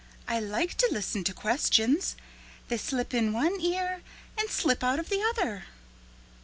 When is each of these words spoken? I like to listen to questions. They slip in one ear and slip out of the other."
I 0.27 0.39
like 0.39 0.73
to 0.77 0.89
listen 0.91 1.23
to 1.25 1.31
questions. 1.35 2.15
They 2.69 2.77
slip 2.77 3.13
in 3.13 3.33
one 3.33 3.61
ear 3.61 4.01
and 4.35 4.49
slip 4.49 4.83
out 4.83 4.97
of 4.97 5.09
the 5.09 5.21
other." 5.21 5.65